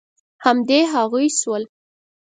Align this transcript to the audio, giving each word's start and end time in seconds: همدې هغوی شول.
همدې 0.45 0.79
هغوی 0.93 1.27
شول. 1.39 1.63